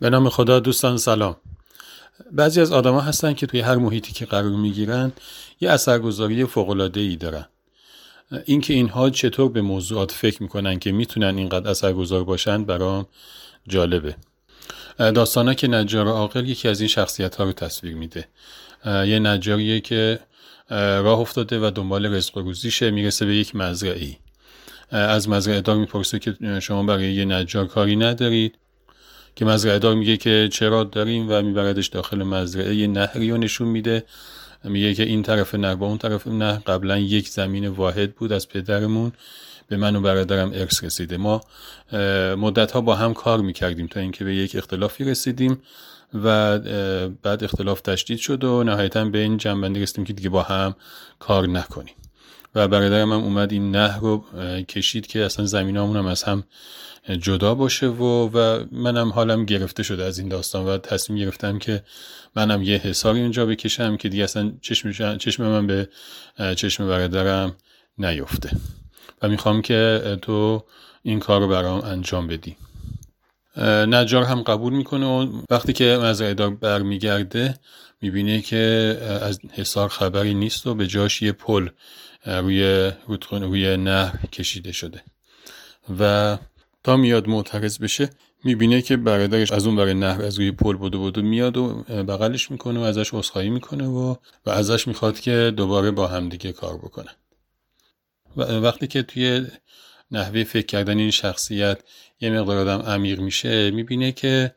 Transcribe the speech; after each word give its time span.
به 0.00 0.10
نام 0.10 0.28
خدا 0.28 0.60
دوستان 0.60 0.96
سلام. 0.96 1.36
بعضی 2.32 2.60
از 2.60 2.72
آدما 2.72 3.00
هستن 3.00 3.32
که 3.32 3.46
توی 3.46 3.60
هر 3.60 3.76
محیطی 3.76 4.12
که 4.12 4.26
قرار 4.26 4.50
می‌گیرن 4.50 5.12
یه 5.60 5.70
اثرگذاری 5.70 6.44
فوق 6.44 6.90
ای 6.94 7.16
دارن. 7.16 7.46
اینکه 8.44 8.74
اینها 8.74 9.10
چطور 9.10 9.48
به 9.48 9.60
موضوعات 9.60 10.12
فکر 10.12 10.42
می‌کنن 10.42 10.78
که 10.78 10.92
می‌تونن 10.92 11.38
اینقدر 11.38 11.70
اثرگذار 11.70 12.24
باشن 12.24 12.64
برام 12.64 13.06
جالبه. 13.68 14.16
داستانا 14.98 15.54
که 15.54 15.68
نجار 15.68 16.08
عاقل 16.08 16.48
یکی 16.48 16.68
از 16.68 16.80
این 16.80 16.88
شخصیت 16.88 17.36
ها 17.36 17.44
رو 17.44 17.52
تصویر 17.52 17.94
میده. 17.94 18.28
یه 18.84 19.18
نجاریه 19.18 19.80
که 19.80 20.20
راه 20.70 21.18
افتاده 21.18 21.58
و 21.58 21.70
دنبال 21.70 22.14
رزق 22.14 22.36
و 22.36 22.40
روزیشه 22.40 22.90
می‌رسه 22.90 23.26
به 23.26 23.36
یک 23.36 23.56
مزرعه 23.56 24.16
از 24.90 25.28
مزرعه 25.28 25.60
دار 25.60 25.76
می‌پرسه 25.76 26.18
که 26.18 26.60
شما 26.60 26.82
برای 26.82 27.12
یه 27.12 27.24
نجار 27.24 27.66
کاری 27.66 27.96
ندارید؟ 27.96 28.58
که 29.36 29.44
مزرعه 29.44 29.78
دار 29.78 29.94
میگه 29.94 30.16
که 30.16 30.48
چرا 30.52 30.84
داریم 30.84 31.26
و 31.28 31.42
میبردش 31.42 31.86
داخل 31.86 32.22
مزرعه. 32.22 32.86
نهری 32.86 33.30
رو 33.30 33.36
نشون 33.36 33.68
میده. 33.68 34.04
میگه 34.64 34.94
که 34.94 35.02
این 35.02 35.22
طرف 35.22 35.54
نهر 35.54 35.74
با 35.74 35.86
اون 35.86 35.98
طرف 35.98 36.26
نهر 36.26 36.58
قبلا 36.58 36.98
یک 36.98 37.28
زمین 37.28 37.68
واحد 37.68 38.14
بود 38.14 38.32
از 38.32 38.48
پدرمون. 38.48 39.12
به 39.68 39.76
من 39.76 39.96
و 39.96 40.00
برادرم 40.00 40.50
ارث 40.54 40.84
رسیده. 40.84 41.16
ما 41.16 41.40
مدت 42.36 42.72
ها 42.72 42.80
با 42.80 42.94
هم 42.94 43.14
کار 43.14 43.40
می‌کردیم 43.40 43.86
تا 43.86 44.00
اینکه 44.00 44.24
به 44.24 44.34
یک 44.34 44.56
اختلافی 44.56 45.04
رسیدیم 45.04 45.62
و 46.14 46.58
بعد 47.22 47.44
اختلاف 47.44 47.80
تشدید 47.80 48.18
شد 48.18 48.44
و 48.44 48.64
نهایتا 48.64 49.04
به 49.04 49.18
این 49.18 49.36
جنبندی 49.36 49.80
رسیدیم 49.80 50.04
که 50.04 50.12
دیگه 50.12 50.28
با 50.28 50.42
هم 50.42 50.74
کار 51.18 51.48
نکنیم. 51.48 51.94
و 52.56 52.68
برادرم 52.68 53.12
هم 53.12 53.24
اومد 53.24 53.52
این 53.52 53.76
نهر 53.76 54.00
رو 54.00 54.24
کشید 54.68 55.06
که 55.06 55.24
اصلا 55.24 55.46
زمین 55.46 55.76
هم 55.76 56.06
از 56.06 56.22
هم 56.22 56.44
جدا 57.20 57.54
باشه 57.54 57.86
و 57.86 58.28
و 58.28 58.64
منم 58.72 59.10
حالم 59.10 59.44
گرفته 59.44 59.82
شده 59.82 60.04
از 60.04 60.18
این 60.18 60.28
داستان 60.28 60.66
و 60.66 60.78
تصمیم 60.78 61.18
گرفتم 61.18 61.58
که 61.58 61.82
منم 62.36 62.62
یه 62.62 62.76
حساری 62.76 63.20
اونجا 63.20 63.46
بکشم 63.46 63.96
که 63.96 64.08
دیگه 64.08 64.24
اصلا 64.24 64.52
چشم, 64.60 65.16
چشم 65.16 65.42
من 65.42 65.66
به 65.66 65.88
چشم 66.54 66.88
برادرم 66.88 67.56
نیفته. 67.98 68.50
و 69.22 69.28
می‌خوام 69.28 69.62
که 69.62 70.02
تو 70.22 70.64
این 71.02 71.20
کار 71.20 71.40
رو 71.40 71.48
برام 71.48 71.80
انجام 71.80 72.26
بدی. 72.26 72.56
نجار 73.64 74.24
هم 74.24 74.42
قبول 74.42 74.72
می‌کنه 74.72 75.06
و 75.06 75.42
وقتی 75.50 75.72
که 75.72 75.98
مزرعه 76.02 76.34
دار 76.34 76.50
برمیگرده 76.50 77.58
می‌بینه 78.00 78.40
که 78.40 78.56
از 79.22 79.40
حسار 79.52 79.88
خبری 79.88 80.34
نیست 80.34 80.66
و 80.66 80.74
به 80.74 80.86
جاش 80.86 81.22
یه 81.22 81.32
پل 81.32 81.68
روی 82.26 82.90
رودخونه 83.06 83.46
روی 83.46 83.76
نهر 83.76 84.26
کشیده 84.32 84.72
شده. 84.72 85.02
و 86.00 86.38
تا 86.84 86.96
میاد 86.96 87.28
معترض 87.28 87.78
بشه 87.78 88.10
می‌بینه 88.44 88.82
که 88.82 88.96
برادرش 88.96 89.52
از 89.52 89.66
اون 89.66 89.76
برای 89.76 89.94
نهر 89.94 90.22
از 90.22 90.38
روی 90.38 90.52
پل 90.52 90.76
بودو 90.76 90.98
بودو 90.98 91.22
میاد 91.22 91.56
و 91.56 91.84
بغلش 91.88 92.50
می‌کنه 92.50 92.80
و 92.80 92.82
ازش 92.82 93.14
عذرخواهی 93.14 93.50
می‌کنه 93.50 93.86
و 93.86 94.14
و 94.46 94.50
ازش 94.50 94.88
می‌خواد 94.88 95.20
که 95.20 95.52
دوباره 95.56 95.90
با 95.90 96.06
همدیگه 96.06 96.52
کار 96.52 96.76
بکنه 96.76 97.10
و 98.36 98.42
وقتی 98.42 98.86
که 98.86 99.02
توی 99.02 99.46
نحوه 100.10 100.44
فکر 100.44 100.66
کردن 100.66 100.98
این 100.98 101.10
شخصیت 101.10 101.80
یه 102.20 102.30
مقدار 102.30 102.56
آدم 102.58 102.90
عمیق 102.90 103.20
میشه 103.20 103.70
می‌بینه 103.70 104.12
که 104.12 104.54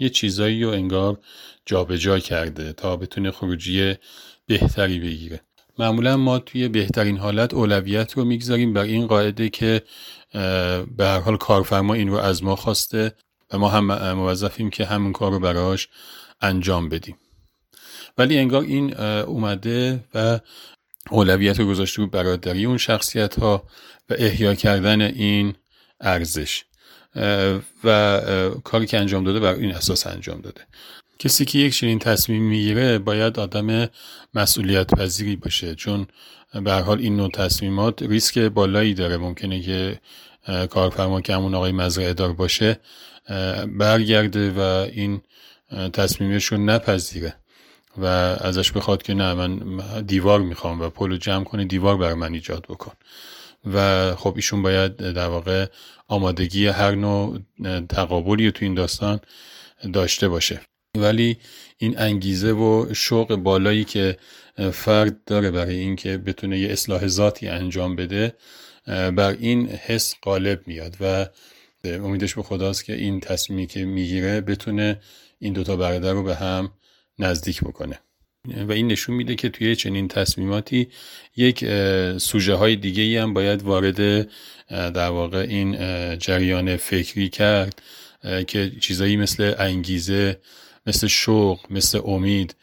یه 0.00 0.08
چیزایی 0.08 0.62
رو 0.62 0.70
انگار 0.70 1.20
جابجا 1.66 1.96
جا 1.96 2.18
کرده 2.18 2.72
تا 2.72 2.96
بتونه 2.96 3.30
خروجی 3.30 3.94
بهتری 4.46 4.98
بگیره. 4.98 5.40
معمولا 5.78 6.16
ما 6.16 6.38
توی 6.38 6.68
بهترین 6.68 7.16
حالت 7.16 7.54
اولویت 7.54 8.12
رو 8.12 8.24
می‌گذاریم 8.24 8.72
بر 8.72 8.82
این 8.82 9.06
قاعده 9.06 9.48
که 9.48 9.82
به 10.96 11.04
هر 11.04 11.20
حال 11.20 11.36
کارفرما 11.36 11.94
این 11.94 12.08
رو 12.08 12.16
از 12.16 12.44
ما 12.44 12.56
خواسته 12.56 13.14
و 13.52 13.58
ما 13.58 13.68
هم 13.68 14.12
موظفیم 14.12 14.70
که 14.70 14.84
همون 14.84 15.12
کار 15.12 15.32
رو 15.32 15.40
براش 15.40 15.88
انجام 16.40 16.88
بدیم. 16.88 17.16
ولی 18.18 18.38
انگار 18.38 18.62
این 18.62 18.96
اومده 19.00 20.04
و 20.14 20.40
اولویت 21.10 21.60
رو 21.60 21.66
گذاشته 21.66 22.02
رو 22.02 22.08
برادری 22.08 22.64
اون 22.64 22.78
شخصیت 22.78 23.38
ها 23.38 23.66
و 24.10 24.14
احیا 24.18 24.54
کردن 24.54 25.00
این 25.00 25.54
ارزش. 26.00 26.64
و 27.84 28.20
کاری 28.64 28.86
که 28.86 28.98
انجام 28.98 29.24
داده 29.24 29.40
بر 29.40 29.54
این 29.54 29.74
اساس 29.74 30.06
انجام 30.06 30.40
داده. 30.40 30.60
کسی 31.18 31.44
که 31.44 31.58
یک 31.58 31.74
چنین 31.74 31.98
تصمیم 31.98 32.42
می‌گیره 32.42 32.98
باید 32.98 33.38
آدم 33.38 33.88
مسئولیت 34.34 34.94
پذیری 34.94 35.36
باشه 35.36 35.74
چون 35.74 36.06
به 36.64 36.72
حال 36.72 36.98
این 36.98 37.16
نوع 37.16 37.30
تصمیمات 37.30 38.02
ریسک 38.02 38.38
بالایی 38.38 38.94
داره. 38.94 39.16
ممکنه 39.16 39.60
که 39.60 40.00
کارفرما 40.70 41.20
که 41.20 41.34
همون 41.34 41.54
آقای 41.54 41.72
مزرعه 41.72 42.14
دار 42.14 42.32
باشه 42.32 42.80
برگرده 43.66 44.50
و 44.50 44.60
این 44.92 45.22
تصمیمش 45.92 46.44
رو 46.44 46.58
نپذیره. 46.58 47.34
و 47.98 48.06
ازش 48.40 48.72
بخواد 48.72 49.02
که 49.02 49.14
نه 49.14 49.34
من 49.34 49.56
دیوار 50.06 50.40
می‌خوام 50.40 50.80
و 50.80 50.88
پلو 50.88 51.16
جمع 51.16 51.44
کنه 51.44 51.64
دیوار 51.64 51.96
بر 51.96 52.14
من 52.14 52.34
ایجاد 52.34 52.66
بکن. 52.68 52.92
و 53.72 54.14
خب 54.14 54.32
ایشون 54.36 54.62
باید 54.62 54.96
در 54.96 55.28
واقع 55.28 55.66
آمادگی 56.08 56.66
هر 56.66 56.94
نوع 56.94 57.38
تقابلی 57.88 58.52
تو 58.52 58.64
این 58.64 58.74
داستان 58.74 59.20
داشته 59.92 60.28
باشه. 60.28 60.60
ولی 60.96 61.36
این 61.78 61.98
انگیزه 61.98 62.52
و 62.52 62.94
شوق 62.94 63.34
بالایی 63.34 63.84
که 63.84 64.16
فرد 64.72 65.24
داره 65.24 65.50
برای 65.50 65.76
اینکه 65.76 66.18
بتونه 66.18 66.58
یه 66.58 66.72
اصلاح 66.72 67.06
ذاتی 67.06 67.48
انجام 67.48 67.96
بده 67.96 68.34
بر 68.86 69.36
این 69.40 69.68
حس 69.68 70.14
غالب 70.22 70.60
میاد 70.66 70.96
و 71.00 71.26
امیدش 71.84 72.34
به 72.34 72.42
خداست 72.42 72.84
که 72.84 72.94
این 72.94 73.20
تصمیمی 73.20 73.66
که 73.66 73.84
می‌گیره 73.84 74.40
بتونه 74.40 75.00
این 75.38 75.52
دوتا 75.52 75.76
برادر 75.76 76.12
رو 76.12 76.22
به 76.22 76.34
هم 76.34 76.70
نزدیک 77.18 77.60
بکنه. 77.60 77.98
و 78.68 78.72
این 78.72 78.86
نشون 78.86 79.14
میده 79.14 79.34
که 79.34 79.48
توی 79.48 79.76
چنین 79.76 80.08
تصمیماتی 80.08 80.88
یک 81.36 81.64
سوژه 82.18 82.54
های 82.54 82.76
دیگه 82.76 83.02
ای 83.02 83.16
هم 83.16 83.34
باید 83.34 83.62
وارد 83.62 84.28
در 84.68 85.08
واقع 85.08 85.38
این 85.38 85.78
جریان 86.18 86.76
فکری 86.76 87.28
کرد 87.28 87.82
که 88.46 88.72
چیزایی 88.80 89.16
مثل 89.16 89.54
انگیزه 89.58 90.40
مثل 90.86 91.06
شوق 91.06 91.60
مثل 91.70 92.00
امید 92.04 92.56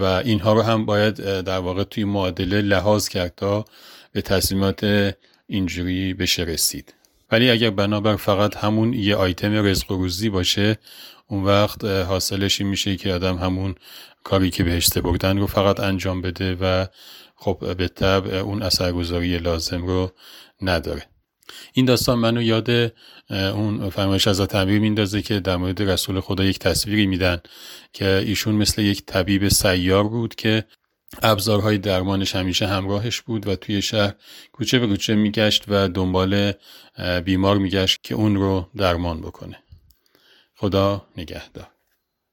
و 0.00 0.04
اینها 0.04 0.52
رو 0.52 0.62
هم 0.62 0.86
باید 0.86 1.14
در 1.40 1.58
واقع 1.58 1.84
توی 1.84 2.04
معادله 2.04 2.62
لحاظ 2.62 3.08
کرد 3.08 3.32
تا 3.36 3.64
به 4.12 4.22
تصمیمات 4.22 5.14
اینجوری 5.46 6.14
بشه 6.14 6.42
رسید. 6.42 6.94
ولی 7.30 7.50
اگر 7.50 7.70
بنابر 7.70 8.16
فقط 8.16 8.56
همون 8.56 8.92
یه 8.92 9.16
آیتم 9.16 9.52
رزق 9.66 9.90
و 9.90 9.96
روزی 9.96 10.28
باشه 10.28 10.78
اون 11.26 11.44
وقت 11.44 11.84
حاصلش 11.84 12.60
میشه 12.60 12.96
که 12.96 13.12
آدم 13.12 13.36
همون 13.36 13.74
کاری 14.24 14.50
که 14.50 14.64
بهش 14.64 14.88
بردن 14.88 15.38
رو 15.38 15.46
فقط 15.46 15.80
انجام 15.80 16.22
بده 16.22 16.54
و 16.54 16.86
خب 17.36 17.74
به 17.76 17.88
طب 17.88 18.26
اون 18.26 18.62
اثرگذاری 18.62 19.38
لازم 19.38 19.86
رو 19.86 20.12
نداره. 20.62 21.02
این 21.72 21.86
داستان 21.86 22.18
منو 22.18 22.42
یاد 22.42 22.70
اون 23.30 23.90
فرمایش 23.90 24.28
از 24.28 24.40
تعبیر 24.40 24.80
میندازه 24.80 25.22
که 25.22 25.40
در 25.40 25.56
مورد 25.56 25.82
رسول 25.82 26.20
خدا 26.20 26.44
یک 26.44 26.58
تصویری 26.58 27.06
میدن 27.06 27.40
که 27.92 28.22
ایشون 28.26 28.54
مثل 28.54 28.82
یک 28.82 29.06
طبیب 29.06 29.48
سیار 29.48 30.08
بود 30.08 30.34
که 30.34 30.64
ابزارهای 31.22 31.78
درمانش 31.78 32.36
همیشه 32.36 32.66
همراهش 32.66 33.20
بود 33.20 33.46
و 33.46 33.56
توی 33.56 33.82
شهر 33.82 34.14
کوچه 34.52 34.78
به 34.78 34.86
کوچه 34.86 35.14
میگشت 35.14 35.64
و 35.68 35.88
دنبال 35.88 36.52
بیمار 37.24 37.58
میگشت 37.58 38.02
که 38.02 38.14
اون 38.14 38.36
رو 38.36 38.68
درمان 38.76 39.20
بکنه. 39.20 39.63
خدا 40.56 41.06
نگهدار. 41.16 41.73